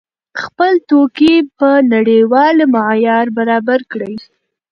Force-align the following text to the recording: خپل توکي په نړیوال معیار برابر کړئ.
خپل 0.43 0.73
توکي 0.89 1.35
په 1.57 1.69
نړیوال 1.93 2.57
معیار 2.73 3.25
برابر 3.37 3.79
کړئ. 3.91 4.15